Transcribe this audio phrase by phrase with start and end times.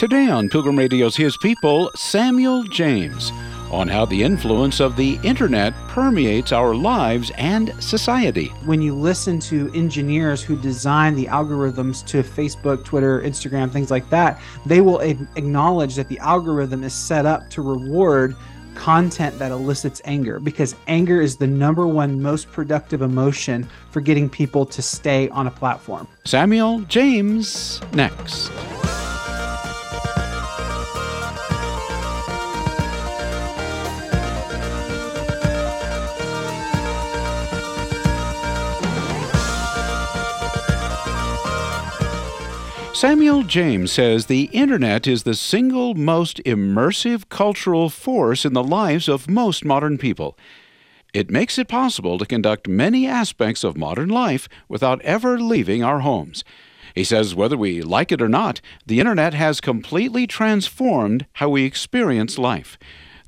[0.00, 3.32] Today on Pilgrim Radio's His People, Samuel James
[3.70, 8.46] on how the influence of the internet permeates our lives and society.
[8.64, 14.08] When you listen to engineers who design the algorithms to Facebook, Twitter, Instagram, things like
[14.08, 18.34] that, they will acknowledge that the algorithm is set up to reward
[18.74, 24.30] content that elicits anger because anger is the number one most productive emotion for getting
[24.30, 26.08] people to stay on a platform.
[26.24, 28.50] Samuel James next.
[43.00, 49.08] Samuel James says the internet is the single most immersive cultural force in the lives
[49.08, 50.36] of most modern people.
[51.14, 56.00] It makes it possible to conduct many aspects of modern life without ever leaving our
[56.00, 56.44] homes.
[56.94, 61.64] He says whether we like it or not, the internet has completely transformed how we
[61.64, 62.76] experience life.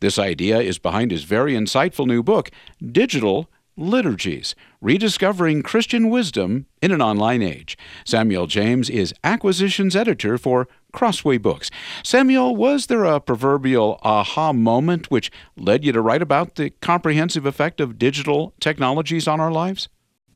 [0.00, 2.50] This idea is behind his very insightful new book,
[2.92, 7.78] Digital Liturgies Rediscovering Christian Wisdom in an Online Age.
[8.04, 11.70] Samuel James is acquisitions editor for Crossway Books.
[12.02, 17.46] Samuel, was there a proverbial aha moment which led you to write about the comprehensive
[17.46, 19.88] effect of digital technologies on our lives?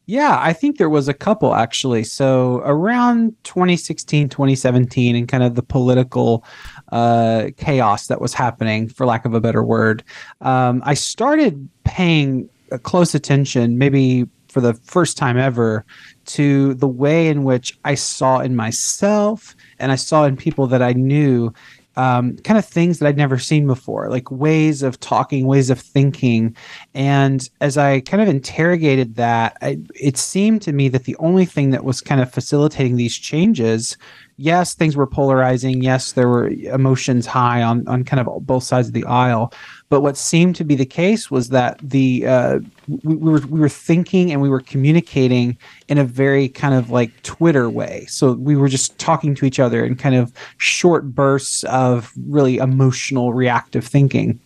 [0.06, 2.05] Yeah, I think there was a couple actually.
[2.05, 6.44] So around 2016, 2017, and kind of the political
[6.92, 10.05] uh, chaos that was happening, for lack of a better word,
[10.41, 12.48] um, I started paying
[12.84, 15.84] close attention, maybe for the first time ever,
[16.24, 20.80] to the way in which I saw in myself and I saw in people that
[20.80, 21.52] I knew
[21.96, 25.78] um, kind of things that I'd never seen before, like ways of talking, ways of
[25.78, 26.56] thinking.
[26.94, 31.44] And as I kind of interrogated that, I, it seemed to me that the only
[31.44, 33.98] thing that was kind of facilitating these changes
[34.37, 35.83] yes, things were polarizing.
[35.83, 39.53] Yes, there were emotions high on on kind of both sides of the aisle.
[39.89, 42.58] But what seemed to be the case was that the uh,
[42.89, 45.57] we, we, were we were thinking and we were communicating
[45.89, 48.07] in a very kind of like Twitter way.
[48.07, 52.57] So we were just talking to each other in kind of short bursts of really
[52.57, 54.41] emotional, reactive thinking.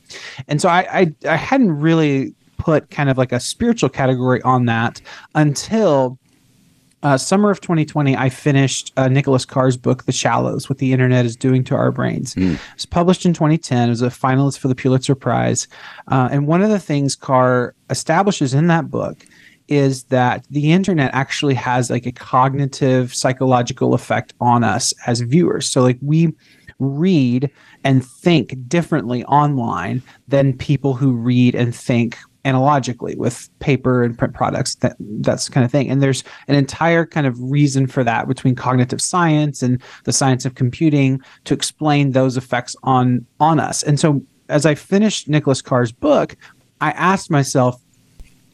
[0.49, 4.67] And so I, I, I hadn't really put kind of like a spiritual category on
[4.67, 5.01] that
[5.35, 6.19] until
[7.03, 11.25] uh, summer of 2020, I finished uh, Nicholas Carr's book, The Shallows What the Internet
[11.25, 12.35] is Doing to Our Brains.
[12.35, 12.55] Mm.
[12.55, 13.89] It was published in 2010.
[13.89, 15.67] It was a finalist for the Pulitzer Prize.
[16.09, 19.25] Uh, and one of the things Carr establishes in that book
[19.69, 25.69] is that the internet actually has like a cognitive psychological effect on us as viewers.
[25.69, 26.35] So, like, we
[26.81, 27.51] read
[27.85, 34.35] and think differently online than people who read and think analogically with paper and print
[34.35, 38.27] products that that's kind of thing and there's an entire kind of reason for that
[38.27, 43.83] between cognitive science and the science of computing to explain those effects on on us
[43.83, 46.35] and so as i finished nicholas carr's book
[46.81, 47.83] i asked myself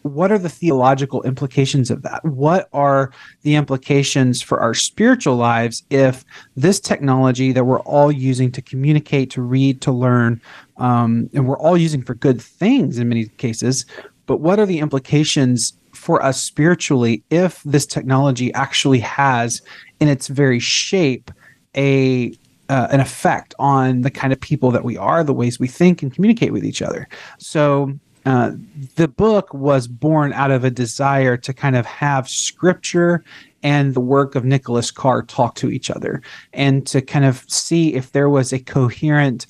[0.07, 2.25] what are the theological implications of that?
[2.25, 3.11] What are
[3.43, 9.31] the implications for our spiritual lives if this technology that we're all using to communicate,
[9.33, 10.41] to read, to learn,
[10.79, 13.87] um, and we're all using for good things in many cases,
[14.27, 19.63] but what are the implications for us spiritually if this technology actually has,
[20.01, 21.31] in its very shape,
[21.77, 22.33] a
[22.69, 26.03] uh, an effect on the kind of people that we are, the ways we think
[26.03, 27.09] and communicate with each other.
[27.39, 28.53] So uh,
[28.97, 33.23] the book was born out of a desire to kind of have scripture
[33.63, 36.23] and the work of Nicholas Carr talk to each other
[36.53, 39.47] and to kind of see if there was a coherent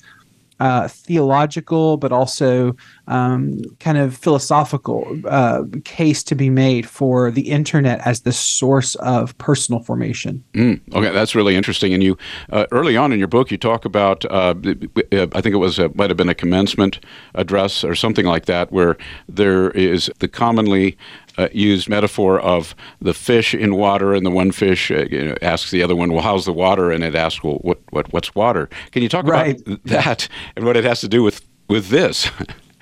[0.59, 2.75] uh, theological, but also
[3.07, 8.95] um, kind of philosophical uh, case to be made for the internet as the source
[8.95, 10.43] of personal formation.
[10.53, 11.93] Mm, okay, that's really interesting.
[11.93, 12.17] And you,
[12.51, 14.55] uh, early on in your book, you talk about, uh,
[15.11, 16.99] I think it was a, might have been a commencement
[17.35, 18.97] address or something like that, where
[19.29, 20.97] there is the commonly
[21.37, 25.35] uh, used metaphor of the fish in water, and the one fish uh, you know,
[25.41, 28.33] asks the other one, "Well, how's the water?" And it asks, "Well, what, what what's
[28.35, 29.59] water?" Can you talk right.
[29.61, 32.29] about that and what it has to do with with this?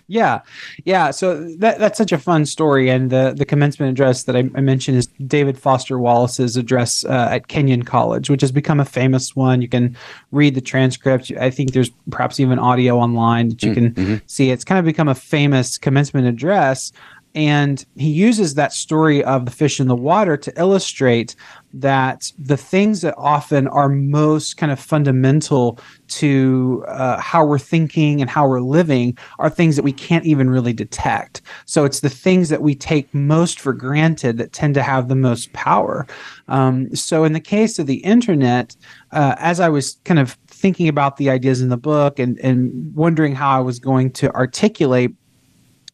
[0.08, 0.42] Yeah,
[0.84, 1.10] yeah.
[1.12, 4.62] So that that's such a fun story, and the the commencement address that I, I
[4.62, 9.36] mentioned is David Foster Wallace's address uh, at Kenyon College, which has become a famous
[9.36, 9.64] one.
[9.64, 9.98] You can
[10.32, 11.32] read the transcript.
[11.40, 14.16] I think there's perhaps even audio online that you mm, can mm-hmm.
[14.28, 14.52] see.
[14.52, 16.92] It's kind of become a famous commencement address
[17.36, 21.36] and he uses that story of the fish in the water to illustrate
[21.74, 25.78] that the things that often are most kind of fundamental
[26.08, 30.50] to uh, how we're thinking and how we're living are things that we can't even
[30.50, 31.42] really detect.
[31.66, 35.16] So it's the things that we take most for granted that tend to have the
[35.16, 36.08] most power.
[36.48, 38.78] Um, so in the case of the internet,
[39.12, 42.96] uh, as I was kind of thinking about the ideas in the book and and
[42.96, 45.14] wondering how I was going to articulate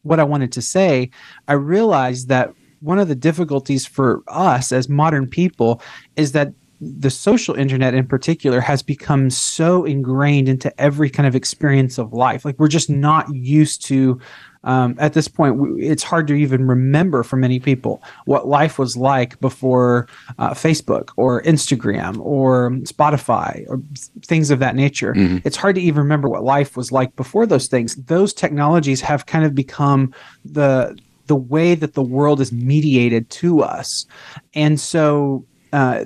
[0.02, 1.10] what I wanted to say,
[1.48, 5.80] I realized that one of the difficulties for us as modern people
[6.16, 6.52] is that
[6.84, 12.12] the social internet in particular has become so ingrained into every kind of experience of
[12.12, 12.44] life.
[12.44, 14.20] Like we're just not used to
[14.64, 18.96] um, at this point, it's hard to even remember for many people what life was
[18.96, 20.08] like before
[20.38, 23.80] uh, Facebook or Instagram or Spotify or
[24.24, 25.14] things of that nature.
[25.14, 25.38] Mm-hmm.
[25.44, 27.96] It's hard to even remember what life was like before those things.
[27.96, 30.14] Those technologies have kind of become
[30.44, 30.96] the
[31.26, 34.06] the way that the world is mediated to us,
[34.54, 35.44] and so.
[35.72, 36.04] Uh,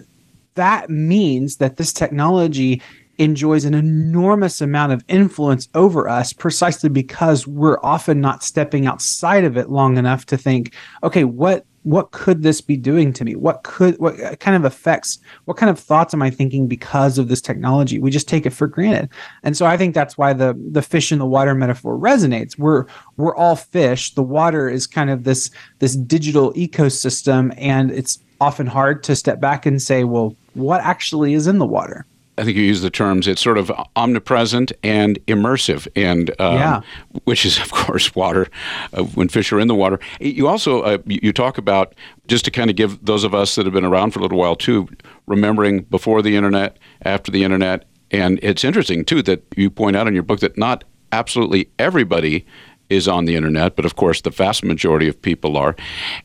[0.56, 2.82] that means that this technology
[3.18, 9.44] enjoys an enormous amount of influence over us precisely because we're often not stepping outside
[9.44, 13.36] of it long enough to think okay what what could this be doing to me?
[13.36, 17.28] What could what kind of effects what kind of thoughts am i thinking because of
[17.28, 18.00] this technology?
[18.00, 19.08] We just take it for granted.
[19.44, 22.58] And so i think that's why the the fish in the water metaphor resonates.
[22.58, 22.86] We're
[23.16, 24.14] we're all fish.
[24.14, 25.48] The water is kind of this
[25.78, 31.34] this digital ecosystem and it's often hard to step back and say well what actually
[31.34, 32.06] is in the water
[32.38, 33.26] I think you use the terms.
[33.26, 36.80] It's sort of omnipresent and immersive, and um, yeah.
[37.24, 38.48] which is of course water
[38.92, 39.98] uh, when fish are in the water.
[40.20, 41.94] You also uh, you talk about
[42.28, 44.38] just to kind of give those of us that have been around for a little
[44.38, 44.88] while too,
[45.26, 50.06] remembering before the internet, after the internet, and it's interesting too that you point out
[50.06, 52.44] in your book that not absolutely everybody
[52.90, 55.74] is on the internet, but of course the vast majority of people are,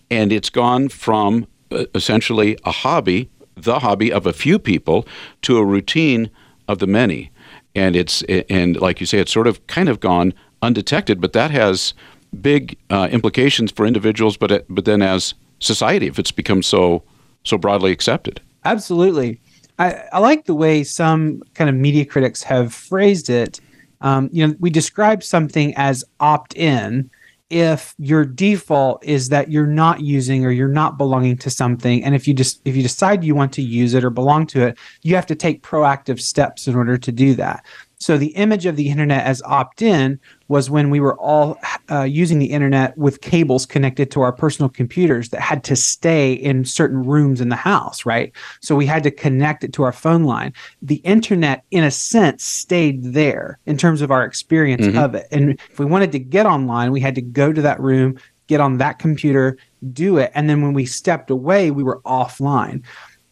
[0.10, 5.08] and it's gone from uh, essentially a hobby the hobby of a few people
[5.44, 6.30] to a routine
[6.68, 7.32] of the many.
[7.76, 11.52] And it's and like you say, it's sort of kind of gone undetected, but that
[11.52, 11.94] has
[12.42, 17.04] big uh, implications for individuals, but it, but then as society, if it's become so
[17.44, 18.42] so broadly accepted.
[18.66, 19.40] Absolutely,
[19.80, 23.60] I, I like the way some kind of media critics have phrased it.
[24.02, 27.10] Um, you know, we describe something as opt in,
[27.52, 32.16] if your default is that you're not using or you're not belonging to something and
[32.16, 34.78] if you just if you decide you want to use it or belong to it
[35.02, 37.66] you have to take proactive steps in order to do that
[38.02, 41.56] so the image of the internet as opt-in was when we were all
[41.92, 46.34] uh, using the internet with cables connected to our personal computers that had to stay
[46.34, 48.32] in certain rooms in the house, right?
[48.60, 50.52] So we had to connect it to our phone line.
[50.82, 54.98] The internet, in a sense, stayed there in terms of our experience mm-hmm.
[54.98, 55.28] of it.
[55.30, 58.18] And if we wanted to get online, we had to go to that room,
[58.48, 59.60] get on that computer,
[59.94, 60.32] do it.
[60.34, 62.84] And then when we stepped away, we were offline.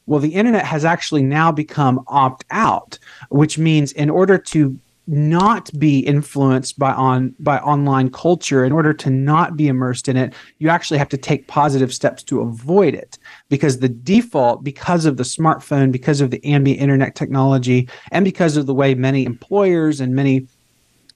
[0.09, 2.97] Well, the internet has actually now become opt out,
[3.29, 4.75] which means in order to
[5.05, 10.15] not be influenced by on by online culture in order to not be immersed in
[10.15, 13.17] it you actually have to take positive steps to avoid it.
[13.49, 18.57] Because the default because of the smartphone because of the ambient internet technology and because
[18.57, 20.47] of the way many employers and many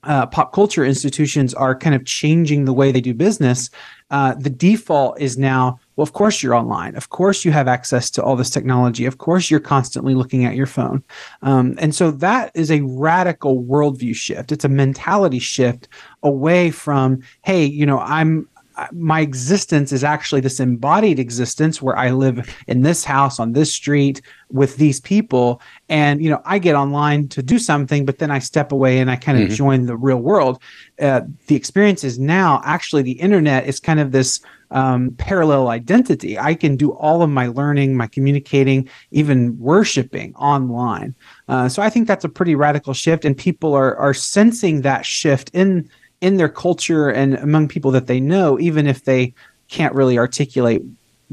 [0.04, 3.70] uh, pop culture institutions are kind of changing the way they do business
[4.10, 6.96] uh, the default is now well, of course you're online.
[6.96, 9.06] Of course you have access to all this technology.
[9.06, 11.02] Of course you're constantly looking at your phone.
[11.42, 14.52] Um, and so that is a radical worldview shift.
[14.52, 15.88] It's a mentality shift
[16.22, 18.48] away from, hey, you know, I'm
[18.92, 23.72] my existence is actually this embodied existence where I live in this house on this
[23.72, 24.20] street
[24.50, 28.40] with these people and you know I get online to do something but then I
[28.40, 29.54] step away and I kind of mm-hmm.
[29.54, 30.60] join the real world
[31.00, 34.40] uh, the experience is now actually the internet is kind of this
[34.74, 36.38] um, parallel identity.
[36.38, 41.14] I can do all of my learning, my communicating, even worshiping online.
[41.48, 45.06] Uh, so I think that's a pretty radical shift, and people are are sensing that
[45.06, 45.88] shift in
[46.20, 49.32] in their culture and among people that they know, even if they
[49.68, 50.82] can't really articulate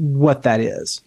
[0.02, 1.00] what that is.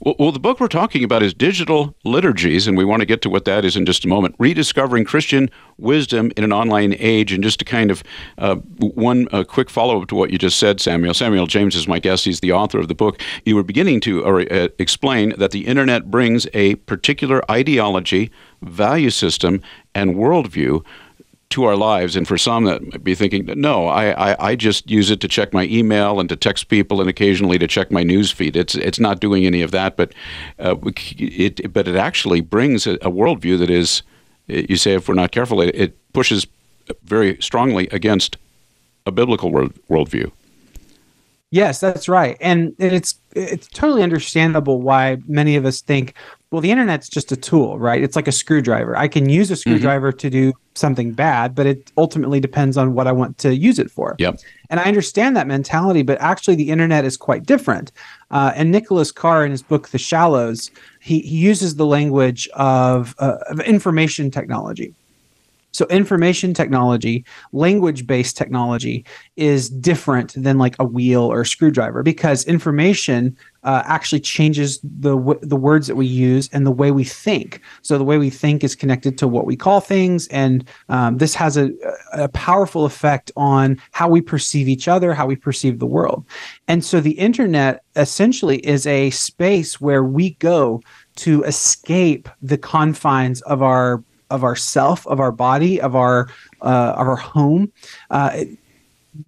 [0.00, 3.22] Well, well, the book we're talking about is Digital Liturgies, and we want to get
[3.22, 4.34] to what that is in just a moment.
[4.38, 7.32] Rediscovering Christian Wisdom in an Online Age.
[7.32, 8.04] And just to kind of
[8.36, 11.14] uh, one uh, quick follow up to what you just said, Samuel.
[11.14, 12.26] Samuel James is my guest.
[12.26, 13.22] He's the author of the book.
[13.46, 18.30] You were beginning to uh, explain that the internet brings a particular ideology,
[18.60, 19.62] value system,
[19.94, 20.84] and worldview
[21.52, 22.16] to our lives.
[22.16, 25.28] And for some that might be thinking, no, I, I, I, just use it to
[25.28, 28.56] check my email and to text people and occasionally to check my news feed.
[28.56, 30.12] It's it's not doing any of that, but
[30.58, 30.76] uh,
[31.18, 34.02] it but it actually brings a, a, worldview that is,
[34.46, 36.46] you say, if we're not careful, it, it pushes
[37.04, 38.36] very strongly against
[39.06, 40.30] a biblical world, worldview.
[41.50, 46.14] Yes, that's right, and it's it's totally understandable why many of us think,
[46.52, 48.02] well, the internet's just a tool, right?
[48.02, 48.94] It's like a screwdriver.
[48.94, 49.60] I can use a mm-hmm.
[49.60, 50.18] screwdriver mm-hmm.
[50.18, 53.90] to do something bad, but it ultimately depends on what I want to use it
[53.90, 54.16] for.
[54.18, 54.38] Yep.
[54.68, 57.90] And I understand that mentality, but actually, the internet is quite different.
[58.30, 63.14] Uh, and Nicholas Carr, in his book *The Shallows*, he, he uses the language of,
[63.18, 64.94] uh, of information technology.
[65.72, 69.04] So information technology, language-based technology
[69.36, 75.16] is different than like a wheel or a screwdriver because information uh, actually changes the
[75.16, 77.60] w- the words that we use and the way we think.
[77.82, 81.34] So the way we think is connected to what we call things, and um, this
[81.34, 81.70] has a,
[82.12, 86.24] a powerful effect on how we perceive each other, how we perceive the world.
[86.66, 90.82] And so the internet essentially is a space where we go
[91.16, 94.02] to escape the confines of our
[94.32, 96.28] of our self, of our body, of our
[96.62, 97.70] uh, of our home.
[98.10, 98.44] Uh,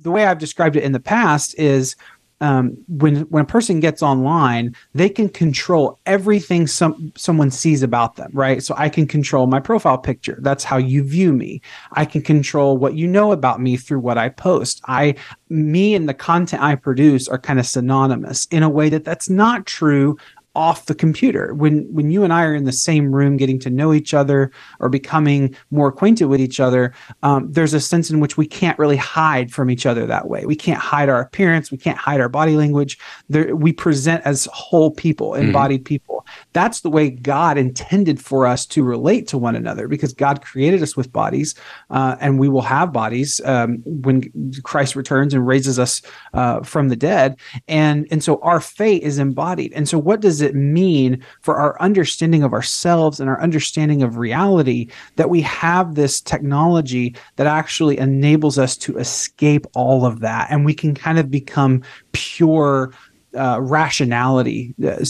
[0.01, 1.95] the way I've described it in the past is
[2.41, 8.17] um, when when a person gets online, they can control everything some someone sees about
[8.17, 8.63] them, right?
[8.63, 10.39] So I can control my profile picture.
[10.41, 11.61] That's how you view me.
[11.93, 14.83] I can control what you know about me through what I post.
[14.87, 15.15] I
[15.49, 19.31] me and the content I produce are kind of synonymous in a way that that's
[19.31, 20.19] not true
[20.55, 21.55] off the computer.
[21.55, 24.51] When when you and i are in the same room getting to know each other
[24.81, 26.93] or becoming more acquainted with each other
[27.23, 30.45] um, there's a sense in which we can't really hide from each other that way.
[30.47, 31.71] We can't hide our appearance.
[31.71, 32.99] We can't hide our body language.
[33.29, 35.47] There, we present as whole people mm-hmm.
[35.47, 35.85] embodied mm-hmm.
[35.85, 36.27] people.
[36.53, 40.83] That's the way god intended for us to relate to one another because god created
[40.83, 41.55] us with bodies
[41.91, 46.01] uh, and we will have bodies um, when christ returns and raises us
[46.33, 47.39] uh, from the dead.
[47.69, 49.73] And and so our fate is embodied.
[49.75, 54.17] And so what does it mean for our understanding of ourselves and our understanding of
[54.17, 60.49] reality that we have this technology that actually enables us to escape all of that?
[60.51, 61.83] And we can kind of become
[62.13, 62.93] pure
[63.37, 65.05] uh, rationality uh,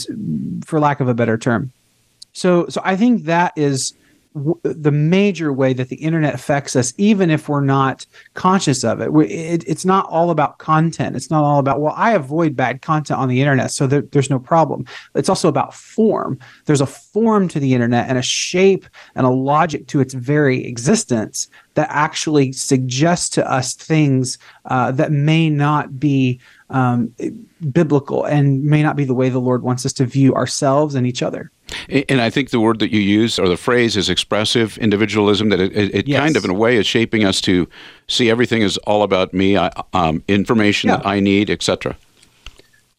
[0.65, 1.73] for lack of a better term.
[2.33, 3.95] So so i think that is
[4.35, 9.01] w- the major way that the internet affects us, even if we're not conscious of
[9.01, 9.11] it.
[9.31, 9.65] it.
[9.67, 11.17] It's not all about content.
[11.17, 14.31] It's not all about, well, I avoid bad content on the internet, so there, there's
[14.31, 14.87] no problem.
[15.15, 16.39] It's also about form.
[16.67, 20.65] There's a form to the internet and a shape and a logic to its very
[20.67, 27.15] existence that actually suggests to us things uh, that may not be um,
[27.73, 31.07] biblical and may not be the way the Lord wants us to view ourselves and
[31.07, 31.51] each other.
[32.09, 35.61] And I think the word that you use or the phrase is expressive individualism, that
[35.61, 36.21] it, it, it yes.
[36.21, 37.69] kind of, in a way, is shaping us to
[38.09, 40.97] see everything as all about me, um, information yeah.
[40.97, 41.97] that I need, etc.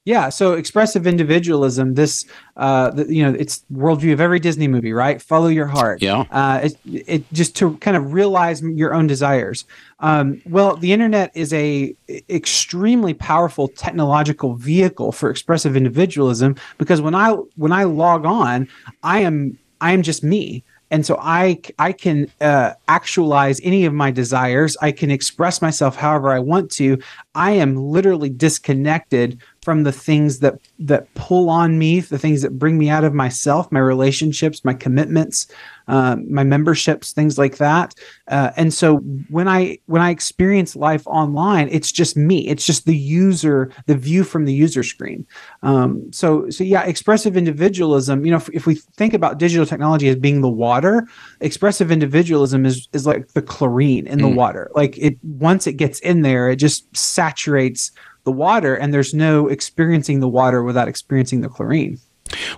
[0.06, 1.96] Yeah, so expressive individualism.
[1.96, 2.26] This,
[2.58, 5.20] uh, the, you know, it's worldview of every Disney movie, right?
[5.20, 6.04] Follow your heart.
[6.04, 6.26] Yeah.
[6.30, 9.66] Uh, it, it just to kind of realize your own desires.
[10.00, 11.96] Um, well, the internet is a
[12.30, 18.68] extremely powerful technological vehicle for expressive individualism because when I when I log on,
[19.02, 23.94] I am I am just me and so i i can uh, actualize any of
[23.94, 26.98] my desires i can express myself however i want to
[27.34, 32.58] i am literally disconnected from the things that that pull on me the things that
[32.58, 35.48] bring me out of myself my relationships my commitments
[35.88, 37.94] uh, my memberships things like that.
[38.28, 38.98] Uh, and so
[39.30, 42.48] when i when i experience life online it's just me.
[42.48, 45.26] It's just the user the view from the user screen.
[45.64, 50.08] Um, so so yeah expressive individualism you know if, if we think about digital technology
[50.08, 51.08] as being the water
[51.42, 54.36] expressive individualism is is like the chlorine in the mm.
[54.36, 54.72] water.
[54.76, 57.92] Like it once it gets in there it just saturates
[58.26, 62.00] the water and there's no experiencing the water without experiencing the chlorine.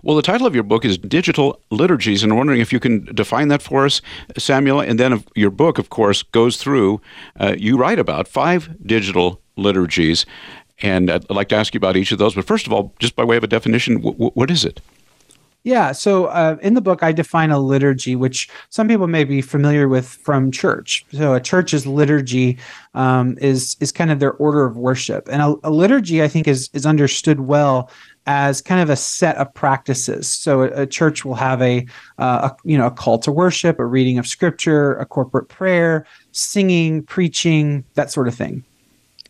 [0.02, 3.04] Well, the title of your book is Digital Liturgies, and I'm wondering if you can
[3.14, 4.02] define that for us,
[4.38, 4.80] Samuel.
[4.80, 7.02] And then your book, of course, goes through,
[7.40, 10.26] uh, you write about five digital liturgies.
[10.82, 12.36] And I'd like to ask you about each of those.
[12.36, 14.80] But first of all, just by way of a definition, w- what is it?
[15.68, 15.92] Yeah.
[15.92, 19.90] So uh, in the book, I define a liturgy, which some people may be familiar
[19.90, 21.06] with from church.
[21.12, 22.58] So a church's liturgy
[22.94, 26.48] um, is is kind of their order of worship, and a, a, liturgy, I think,
[26.48, 27.92] is is understood well
[28.28, 30.30] as kind of a set of practices.
[30.30, 31.86] So a, a church will have a,
[32.18, 36.06] uh, a you know a call to worship, a reading of scripture, a corporate prayer,
[36.32, 38.64] singing, preaching, that sort of thing.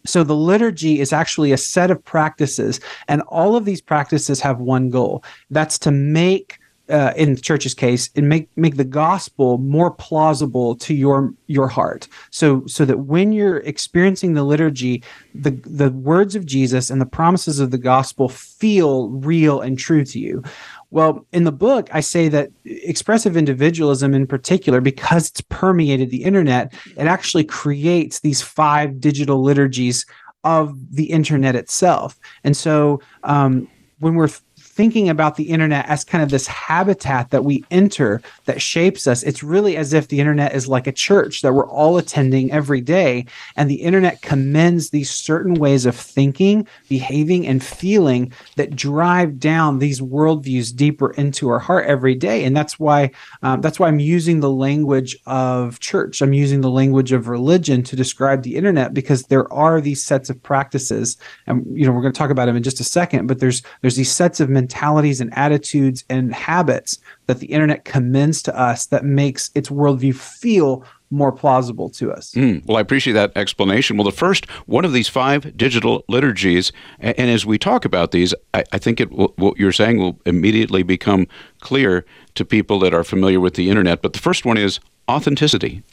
[0.05, 4.59] So the liturgy is actually a set of practices, and all of these practices have
[4.59, 5.23] one goal.
[5.49, 10.75] That's to make uh, in the church's case, and make make the gospel more plausible
[10.75, 12.07] to your your heart.
[12.31, 15.03] So so that when you're experiencing the liturgy,
[15.35, 20.05] the the words of Jesus and the promises of the gospel feel real and true
[20.05, 20.43] to you.
[20.89, 26.23] Well, in the book, I say that expressive individualism, in particular, because it's permeated the
[26.23, 30.05] internet, it actually creates these five digital liturgies
[30.43, 32.17] of the internet itself.
[32.43, 33.67] And so, um,
[33.99, 34.29] when we're
[34.77, 39.23] thinking about the internet as kind of this habitat that we enter that shapes us,
[39.23, 42.79] it's really as if the internet is like a church that we're all attending every
[42.79, 43.25] day.
[43.55, 49.79] And the internet commends these certain ways of thinking, behaving, and feeling that drive down
[49.79, 52.43] these worldviews deeper into our heart every day.
[52.43, 53.09] And that's why
[53.41, 56.21] um, that's why I'm using the language of church.
[56.21, 60.29] I'm using the language of religion to describe the internet because there are these sets
[60.29, 61.17] of practices,
[61.47, 63.25] and you know we're going to talk about them in just a second.
[63.25, 68.41] But there's there's these sets of mentalities and attitudes and habits that the internet commends
[68.41, 72.33] to us that makes its worldview feel more plausible to us.
[72.33, 73.95] Mm, well, I appreciate that explanation.
[73.95, 78.11] Well, the first one of these five digital liturgies, and, and as we talk about
[78.11, 81.27] these, I, I think it what you're saying will immediately become
[81.61, 82.05] clear
[82.35, 84.01] to people that are familiar with the internet.
[84.01, 85.83] But the first one is authenticity.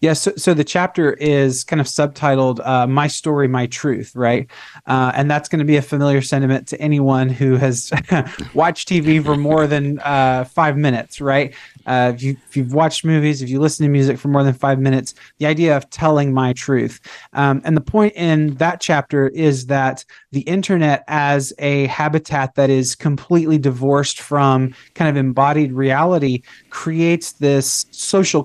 [0.00, 4.50] Yeah, so, so the chapter is kind of subtitled uh, My Story, My Truth, right?
[4.86, 7.90] Uh, and that's going to be a familiar sentiment to anyone who has
[8.54, 11.54] watched TV for more than uh, five minutes, right?
[11.86, 14.78] Uh, if, you, you've watched movies, if you listen to music for more than five
[14.78, 17.00] minutes, the idea of telling my truth.
[17.32, 22.70] Um, and the point in that chapter is that the internet as a habitat that
[22.70, 28.42] is completely divorced from kind of embodied reality creates this social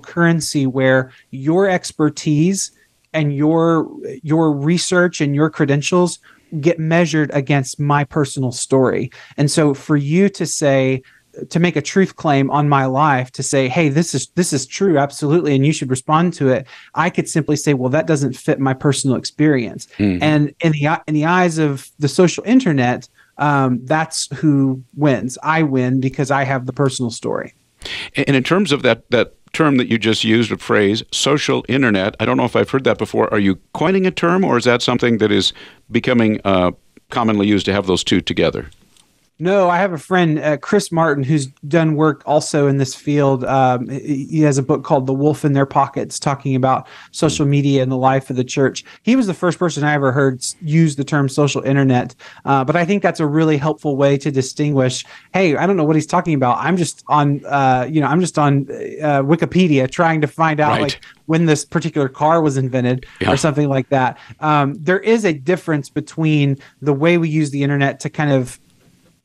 [0.66, 2.72] where your expertise
[3.14, 3.90] and your
[4.24, 6.20] your research and your credentials
[6.62, 9.12] get measured against my personal story.
[9.38, 11.02] And so for you to say
[11.50, 14.66] to make a truth claim on my life to say hey this is this is
[14.66, 18.34] true absolutely and you should respond to it i could simply say well that doesn't
[18.36, 20.24] fit my personal experience mm-hmm.
[20.24, 23.08] and in the in the eyes of the social internet
[23.38, 27.54] um, that's who wins i win because i have the personal story
[28.16, 32.16] and in terms of that that term that you just used, a phrase, social internet.
[32.20, 33.28] I don't know if I've heard that before.
[33.34, 35.52] Are you coining a term, or is that something that is
[35.90, 36.72] becoming uh,
[37.10, 38.70] commonly used to have those two together?
[39.40, 43.44] No, I have a friend, uh, Chris Martin, who's done work also in this field.
[43.44, 47.84] Um, he has a book called The Wolf in Their Pockets, talking about social media
[47.84, 48.84] and the life of the church.
[49.04, 52.16] He was the first person I ever heard use the term social internet.
[52.46, 55.06] Uh, but I think that's a really helpful way to distinguish.
[55.34, 56.58] Hey, I don't know what he's talking about.
[56.58, 60.72] I'm just on, uh, you know, I'm just on uh, Wikipedia trying to find out
[60.72, 60.82] right.
[60.82, 63.32] like when this particular car was invented yeah.
[63.32, 64.18] or something like that.
[64.40, 68.60] Um, there is a difference between the way we use the internet to kind of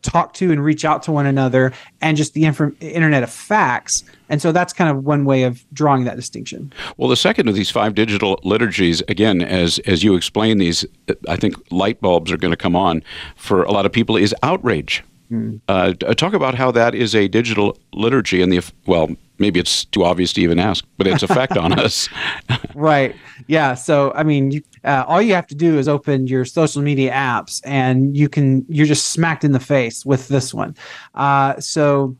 [0.02, 4.04] talk to and reach out to one another and just the inf- internet of facts.
[4.28, 6.72] And so that's kind of one way of drawing that distinction.
[6.96, 10.84] Well the second of these five digital liturgies again as as you explain these
[11.28, 13.02] i think light bulbs are going to come on
[13.36, 15.04] for a lot of people is outrage.
[15.30, 15.60] Mm.
[15.68, 19.08] uh, talk about how that is a digital liturgy and the well
[19.42, 22.08] maybe it's too obvious to even ask, but its effect on us.
[22.74, 23.14] right.
[23.48, 23.74] Yeah.
[23.74, 27.12] So, I mean, you, uh, all you have to do is open your social media
[27.12, 30.76] apps, and you can you're just smacked in the face with this one.
[31.16, 32.16] Uh, so,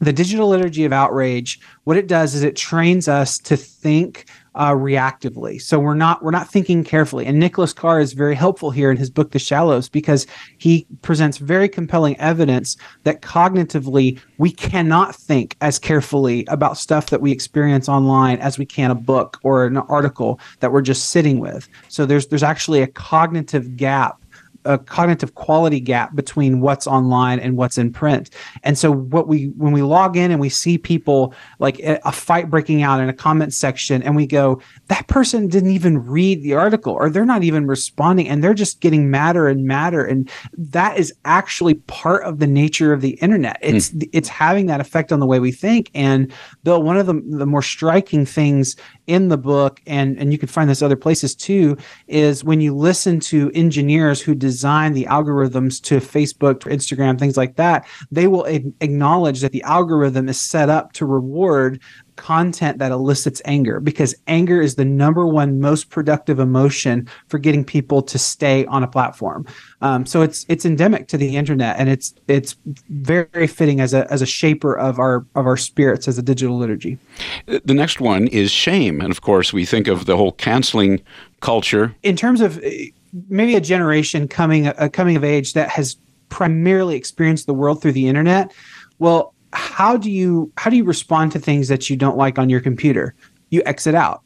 [0.00, 4.72] the digital liturgy of outrage, what it does is it trains us to think uh,
[4.72, 5.60] reactively.
[5.60, 7.26] So we're not we're not thinking carefully.
[7.26, 10.26] And Nicholas Carr is very helpful here in his book The Shallows because
[10.58, 17.20] he presents very compelling evidence that cognitively we cannot think as carefully about stuff that
[17.20, 21.38] we experience online as we can a book or an article that we're just sitting
[21.38, 21.68] with.
[21.88, 24.23] So there's there's actually a cognitive gap
[24.64, 28.30] a cognitive quality gap between what's online and what's in print.
[28.62, 32.50] And so what we when we log in and we see people like a fight
[32.50, 36.54] breaking out in a comment section and we go that person didn't even read the
[36.54, 40.98] article or they're not even responding and they're just getting madder and madder and that
[40.98, 43.58] is actually part of the nature of the internet.
[43.62, 43.76] Hmm.
[43.76, 44.08] It's mm.
[44.12, 47.46] it's having that effect on the way we think and Bill one of the the
[47.46, 51.76] more striking things in the book and and you can find this other places too
[52.06, 57.36] is when you listen to engineers who design the algorithms to Facebook to Instagram things
[57.36, 58.44] like that they will
[58.80, 61.80] acknowledge that the algorithm is set up to reward
[62.16, 67.64] content that elicits anger because anger is the number one most productive emotion for getting
[67.64, 69.46] people to stay on a platform.
[69.82, 72.56] Um, so it's it's endemic to the internet, and it's it's
[72.88, 76.56] very fitting as a as a shaper of our of our spirits as a digital
[76.56, 76.98] liturgy.
[77.46, 81.02] The next one is shame, and of course we think of the whole canceling
[81.40, 82.86] culture in terms of eh,
[83.28, 85.96] maybe a generation coming a coming of age that has
[86.28, 88.52] primarily experienced the world through the internet.
[88.98, 92.50] Well, how do you how do you respond to things that you don't like on
[92.50, 93.14] your computer?
[93.50, 94.22] You exit out,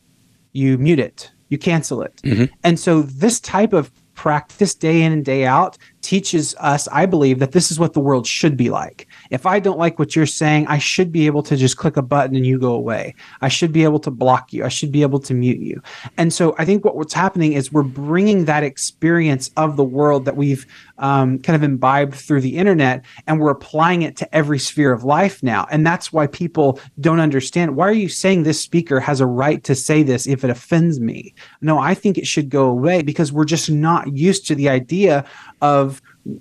[0.52, 2.16] you mute it, you cancel it.
[2.24, 2.52] Mm-hmm.
[2.64, 7.38] And so this type of practice day in and day out teaches us, I believe,
[7.38, 9.08] that this is what the world should be like.
[9.30, 12.02] If I don't like what you're saying, I should be able to just click a
[12.02, 13.14] button and you go away.
[13.40, 14.64] I should be able to block you.
[14.64, 15.82] I should be able to mute you.
[16.16, 20.24] And so I think what, what's happening is we're bringing that experience of the world
[20.24, 20.66] that we've
[20.98, 25.04] um, kind of imbibed through the internet and we're applying it to every sphere of
[25.04, 25.66] life now.
[25.70, 27.76] And that's why people don't understand.
[27.76, 31.00] Why are you saying this speaker has a right to say this if it offends
[31.00, 31.34] me?
[31.60, 35.24] No, I think it should go away because we're just not used to the idea
[35.60, 35.97] of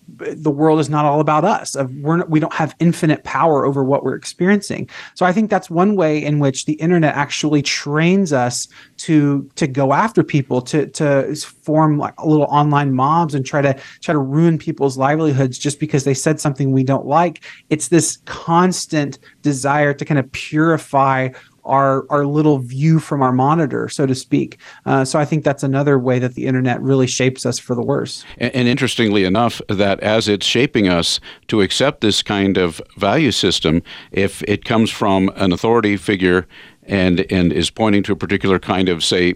[0.08, 1.76] the world is not all about us.
[1.76, 4.90] We're not, we don't have infinite power over what we're experiencing.
[5.16, 9.68] So i think that's one way in which the internet actually trains us to to
[9.68, 14.20] go after people to to form like little online mobs and try to try to
[14.20, 17.44] ruin people's livelihoods just because they said something we don't like.
[17.70, 21.30] It's this constant desire to kind of purify
[21.68, 24.58] our our little view from our monitor, so to speak.
[24.86, 27.84] Uh, so I think that's another way that the internet really shapes us for the
[27.84, 28.26] worse.
[28.38, 33.32] And, and interestingly enough, that as it's shaping us to accept this kind of value
[33.32, 36.48] system, if it comes from an authority figure
[36.84, 39.36] and and is pointing to a particular kind of say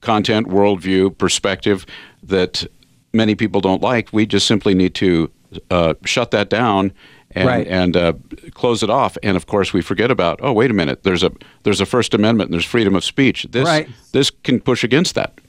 [0.00, 1.84] content, worldview, perspective
[2.22, 2.66] that
[3.12, 5.30] many people don't like, we just simply need to
[5.70, 6.92] uh, shut that down
[7.32, 7.66] and right.
[7.66, 8.12] and uh,
[8.54, 9.16] close it off.
[9.22, 12.14] And of course, we forget about oh wait a minute, there's a there's a First
[12.14, 13.46] Amendment and there's freedom of speech.
[13.50, 13.88] This right.
[14.12, 15.40] this can push against that.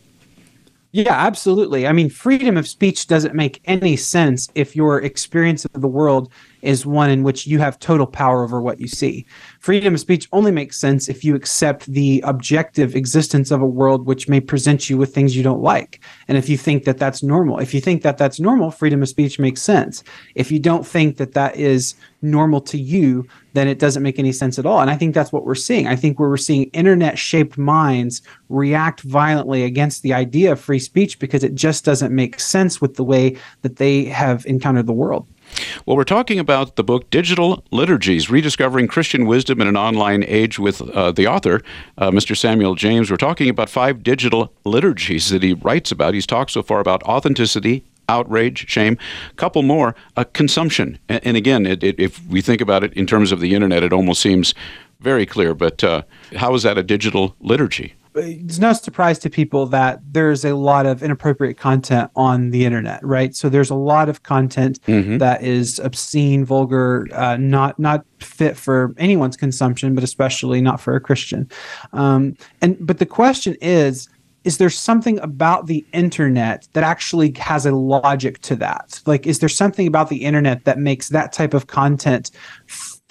[0.93, 1.87] Yeah, absolutely.
[1.87, 6.31] I mean, freedom of speech doesn't make any sense if your experience of the world
[6.61, 9.25] is one in which you have total power over what you see.
[9.59, 14.05] Freedom of speech only makes sense if you accept the objective existence of a world
[14.05, 16.01] which may present you with things you don't like.
[16.27, 19.09] And if you think that that's normal, if you think that that's normal, freedom of
[19.09, 20.03] speech makes sense.
[20.35, 24.31] If you don't think that that is normal to you, then it doesn't make any
[24.31, 24.79] sense at all.
[24.79, 25.87] And I think that's what we're seeing.
[25.87, 30.79] I think where we're seeing internet shaped minds react violently against the idea of free
[30.79, 34.93] speech because it just doesn't make sense with the way that they have encountered the
[34.93, 35.27] world.
[35.85, 40.59] Well, we're talking about the book Digital Liturgies Rediscovering Christian Wisdom in an Online Age
[40.59, 41.61] with uh, the author,
[41.97, 42.37] uh, Mr.
[42.37, 43.09] Samuel James.
[43.09, 46.13] We're talking about five digital liturgies that he writes about.
[46.13, 48.97] He's talked so far about authenticity, outrage, shame,
[49.31, 50.99] a couple more, uh, consumption.
[51.09, 53.83] And, and again, it, it, if we think about it in terms of the internet,
[53.83, 54.53] it almost seems
[54.99, 55.53] very clear.
[55.53, 56.03] But uh,
[56.35, 57.95] how is that a digital liturgy?
[58.15, 63.03] It's no surprise to people that there's a lot of inappropriate content on the internet,
[63.05, 63.35] right?
[63.35, 65.17] So there's a lot of content mm-hmm.
[65.19, 70.95] that is obscene, vulgar, uh, not not fit for anyone's consumption, but especially not for
[70.95, 71.49] a Christian.
[71.93, 74.09] Um, and but the question is,
[74.43, 79.01] is there something about the internet that actually has a logic to that?
[79.05, 82.31] Like, is there something about the internet that makes that type of content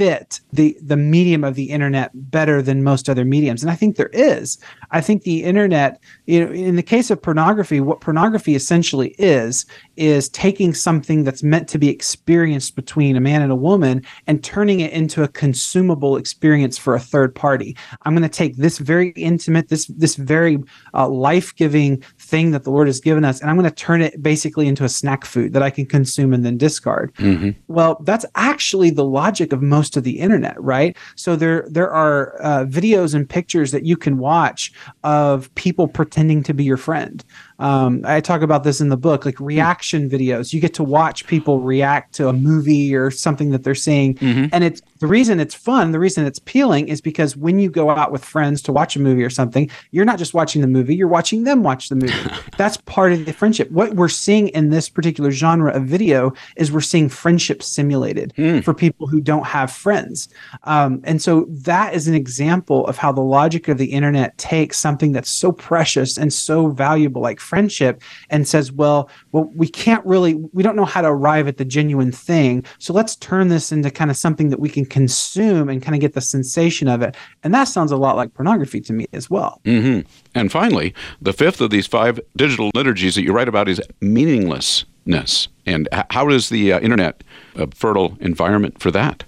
[0.01, 3.63] fit the the medium of the internet better than most other mediums.
[3.63, 4.57] And i think there is.
[4.93, 9.67] I think the internet you know in the case of pornography what pornography essentially is
[9.99, 14.43] is taking something that's meant to be experienced between a man and a woman and
[14.43, 17.77] turning it into a consumable experience for a third party.
[18.05, 20.57] I'm going to take this very intimate this this very
[20.95, 24.23] uh, life-giving thing that the lord has given us and i'm going to turn it
[24.23, 27.51] basically into a snack food that i can consume and then discard mm-hmm.
[27.69, 30.97] well that's actually the logic of most most of the internet, right?
[31.17, 36.43] So there there are uh, videos and pictures that you can watch of people pretending
[36.45, 37.25] to be your friend.
[37.61, 40.53] Um, I talk about this in the book, like reaction videos.
[40.53, 44.47] You get to watch people react to a movie or something that they're seeing, mm-hmm.
[44.53, 45.93] and it's the reason it's fun.
[45.93, 49.01] The reason it's appealing is because when you go out with friends to watch a
[49.01, 52.15] movie or something, you're not just watching the movie; you're watching them watch the movie.
[52.57, 53.71] That's part of the friendship.
[53.71, 58.65] What we're seeing in this particular genre of video is we're seeing friendship simulated mm.
[58.65, 60.31] for people who don't have friends,
[60.65, 64.79] um, and so that is an example of how the logic of the internet takes
[64.79, 70.05] something that's so precious and so valuable, like friendship and says, well, well, we can't
[70.07, 72.65] really, we don't know how to arrive at the genuine thing.
[72.79, 76.01] So let's turn this into kind of something that we can consume and kind of
[76.01, 77.17] get the sensation of it.
[77.43, 79.61] And that sounds a lot like pornography to me as well.
[79.65, 80.09] Mm-hmm.
[80.35, 85.49] And finally, the fifth of these five digital liturgies that you write about is meaninglessness.
[85.67, 87.25] And how is the uh, internet
[87.57, 89.25] a fertile environment for that?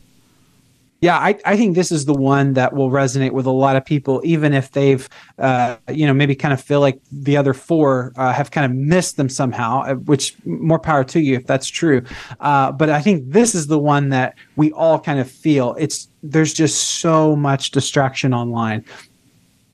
[1.02, 3.84] Yeah, I, I think this is the one that will resonate with a lot of
[3.84, 8.12] people, even if they've, uh, you know, maybe kind of feel like the other four
[8.14, 11.66] uh, have kind of missed them somehow, uh, which more power to you if that's
[11.66, 12.02] true.
[12.38, 15.74] Uh, but I think this is the one that we all kind of feel.
[15.76, 18.84] It's there's just so much distraction online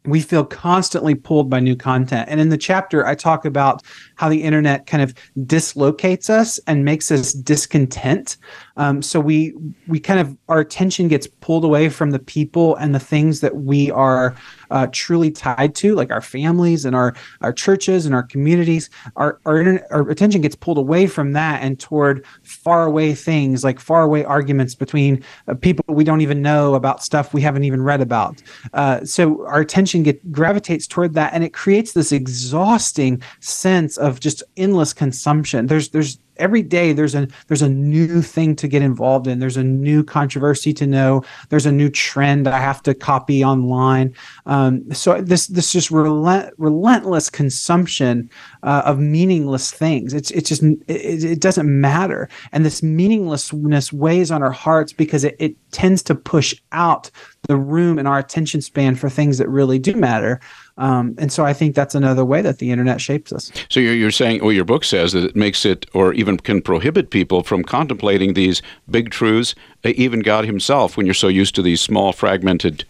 [0.08, 2.28] we feel constantly pulled by new content.
[2.30, 3.82] And in the chapter, I talk about
[4.18, 5.14] how the internet kind of
[5.46, 8.36] dislocates us and makes us discontent
[8.78, 9.54] Um, so we
[9.88, 13.56] we kind of our attention gets pulled away from the people and the things that
[13.56, 14.36] we are
[14.70, 18.88] uh, truly tied to, like our families and our our churches and our communities.
[19.16, 23.80] Our our, our attention gets pulled away from that and toward far away things, like
[23.80, 27.82] far away arguments between uh, people we don't even know about stuff we haven't even
[27.82, 28.40] read about.
[28.74, 34.07] Uh, so our attention get gravitates toward that, and it creates this exhausting sense of
[34.16, 35.66] just endless consumption.
[35.66, 39.38] There's there's every day there's a there's a new thing to get involved in.
[39.38, 41.22] There's a new controversy to know.
[41.48, 44.14] There's a new trend i have to copy online.
[44.46, 48.30] Um, so this this just relent, relentless consumption
[48.62, 50.14] uh, of meaningless things.
[50.14, 52.28] It's it's just it, it, doesn't matter.
[52.52, 57.10] And this meaninglessness weighs on our hearts because it, it tends to push out
[57.42, 60.40] the room in our attention span for things that really do matter
[60.78, 63.52] um, and so I think that's another way that the internet shapes us.
[63.68, 66.62] So you're, you're saying, well, your book says that it makes it, or even can
[66.62, 71.56] prohibit people from contemplating these big truths, uh, even God Himself, when you're so used
[71.56, 72.84] to these small, fragmented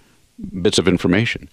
[0.62, 1.48] bits of information.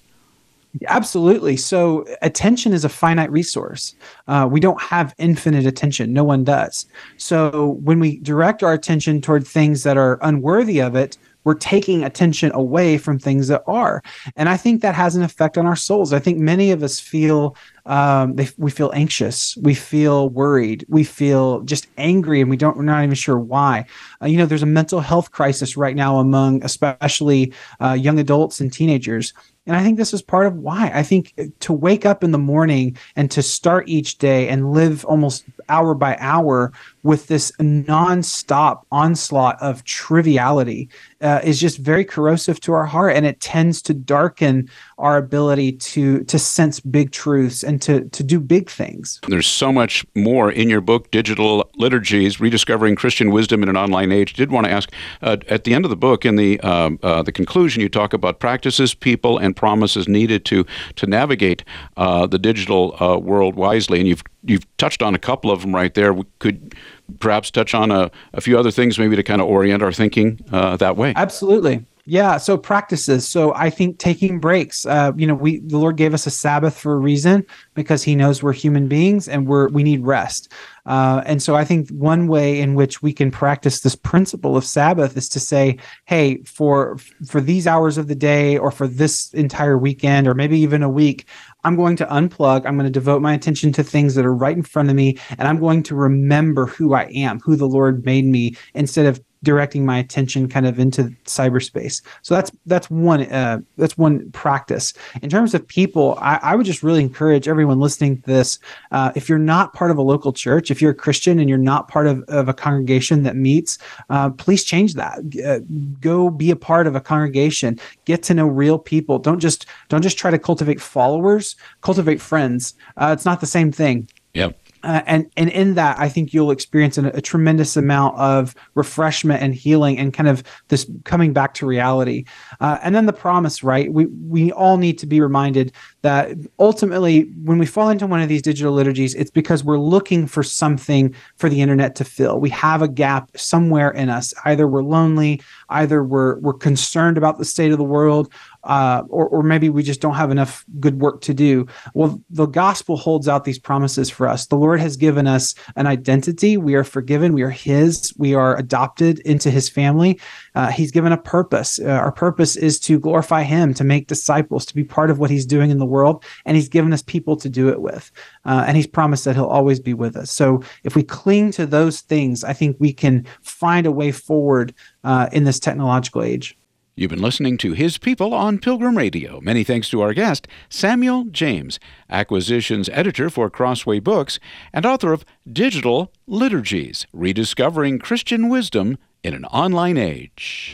[0.87, 1.55] Absolutely.
[1.55, 3.95] So, attention is a finite resource.
[4.27, 6.11] Uh, we don't have infinite attention.
[6.11, 6.85] No one does.
[7.15, 12.03] So, when we direct our attention toward things that are unworthy of it, we're taking
[12.03, 14.03] attention away from things that are.
[14.35, 16.11] And I think that has an effect on our souls.
[16.11, 17.55] I think many of us feel
[17.85, 22.75] um, they, we feel anxious, we feel worried, we feel just angry, and we don't
[22.75, 23.85] we're not even sure why.
[24.21, 28.59] Uh, you know, there's a mental health crisis right now among especially uh, young adults
[28.59, 29.33] and teenagers.
[29.67, 30.91] And I think this is part of why.
[30.93, 35.03] I think to wake up in the morning and to start each day and live
[35.05, 36.71] almost hour by hour
[37.05, 40.89] with this nonstop onslaught of triviality
[41.21, 45.71] uh, is just very corrosive to our heart, and it tends to darken our ability
[45.73, 49.21] to to sense big truths and to to do big things.
[49.27, 54.11] There's so much more in your book, Digital Liturgies: Rediscovering Christian Wisdom in an Online
[54.11, 54.33] Age.
[54.33, 54.91] Did want to ask
[55.21, 58.13] uh, at the end of the book, in the um, uh, the conclusion, you talk
[58.13, 60.65] about practices, people, and promises needed to
[60.95, 61.63] to navigate
[61.97, 65.75] uh, the digital uh, world wisely, and you've you've touched on a couple of them
[65.75, 66.15] right there.
[66.39, 66.73] Could
[67.19, 70.43] perhaps touch on a, a few other things maybe to kind of orient our thinking
[70.51, 71.13] uh, that way.
[71.15, 71.85] Absolutely.
[72.07, 73.27] Yeah, so practices.
[73.27, 74.85] So I think taking breaks.
[74.85, 78.15] Uh, you know, we the Lord gave us a Sabbath for a reason because He
[78.15, 80.53] knows we're human beings and we're we need rest.
[80.85, 84.63] Uh, and so I think one way in which we can practice this principle of
[84.63, 89.33] Sabbath is to say, hey, for for these hours of the day or for this
[89.33, 91.27] entire weekend or maybe even a week,
[91.63, 92.67] I'm going to unplug.
[92.67, 95.17] I'm going to devote my attention to things that are right in front of me,
[95.39, 99.19] and I'm going to remember who I am, who the Lord made me, instead of
[99.45, 102.01] directing my attention kind of into cyberspace.
[102.23, 104.93] So that's that's one uh, that's one practice.
[105.21, 108.59] In terms of people, I, I, would just really encourage everyone listening to this.
[108.91, 111.57] Uh, if you're not part of a local church, if you're a Christian and you're
[111.57, 113.77] not part of, of a congregation that meets,
[114.09, 115.19] uh, please change that.
[115.45, 115.59] Uh,
[116.01, 117.79] go be a part of a congregation.
[118.05, 119.19] Get to know real people.
[119.19, 121.55] Don't just don't just try to cultivate followers.
[121.81, 122.73] Cultivate friends.
[122.97, 124.09] Uh, it's not the same thing.
[124.33, 124.59] Yep.
[124.85, 129.41] Uh, and and in that, I think you'll experience an, a tremendous amount of refreshment
[129.41, 132.25] and healing, and kind of this coming back to reality.
[132.59, 133.91] Uh, and then the promise, right?
[133.91, 135.71] We we all need to be reminded
[136.03, 140.27] that ultimately, when we fall into one of these digital liturgies, it's because we're looking
[140.27, 142.39] for something for the internet to fill.
[142.39, 144.33] We have a gap somewhere in us.
[144.45, 148.31] Either we're lonely, either we're we're concerned about the state of the world,
[148.65, 151.67] uh, or, or maybe we just don't have enough good work to do.
[151.93, 154.47] Well, the gospel holds out these promises for us.
[154.47, 156.57] The Lord has given us an identity.
[156.57, 157.33] We are forgiven.
[157.33, 158.13] We are His.
[158.17, 160.19] We are adopted into His family.
[160.55, 161.79] Uh, he's given a purpose.
[161.79, 165.29] Uh, our purpose is to glorify Him, to make disciples, to be part of what
[165.29, 166.23] He's doing in the world.
[166.45, 168.11] And He's given us people to do it with.
[168.45, 170.31] Uh, and He's promised that He'll always be with us.
[170.31, 174.73] So if we cling to those things, I think we can find a way forward
[175.03, 176.57] uh, in this technological age.
[176.97, 179.41] You've been listening to His People on Pilgrim Radio.
[179.41, 181.77] Many thanks to our guest, Samuel James,
[182.09, 184.39] acquisitions editor for Crossway Books
[184.71, 190.71] and author of Digital Liturgies Rediscovering Christian Wisdom in an Online Age.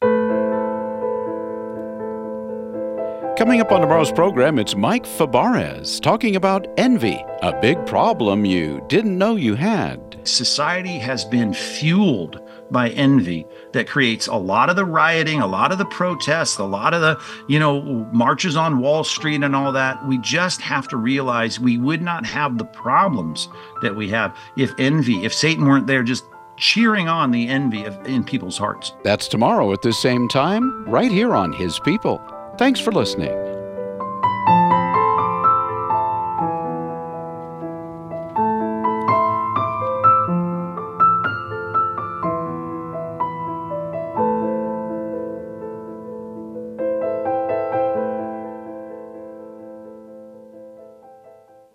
[3.36, 8.86] Coming up on tomorrow's program, it's Mike Fabarez talking about envy, a big problem you
[8.88, 10.20] didn't know you had.
[10.24, 12.40] Society has been fueled
[12.72, 16.64] by envy that creates a lot of the rioting, a lot of the protests, a
[16.64, 17.82] lot of the, you know,
[18.12, 20.06] marches on Wall Street and all that.
[20.08, 23.50] We just have to realize we would not have the problems
[23.82, 26.24] that we have if envy, if Satan weren't there just
[26.58, 28.94] cheering on the envy of, in people's hearts.
[29.04, 32.22] That's tomorrow at the same time, right here on His People.
[32.58, 33.32] Thanks for listening.